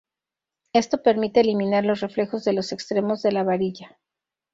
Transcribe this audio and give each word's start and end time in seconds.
Esto 0.73 1.03
permite 1.03 1.41
eliminar 1.41 1.85
los 1.85 1.99
reflejos 1.99 2.43
de 2.43 2.53
los 2.53 2.71
extremos 2.71 3.21
de 3.21 3.33
la 3.33 3.43
varilla. 3.43 3.99